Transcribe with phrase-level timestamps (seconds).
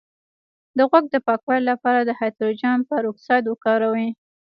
[0.77, 4.07] د غوږ د پاکوالي لپاره د هایدروجن پر اکسایډ وکاروئ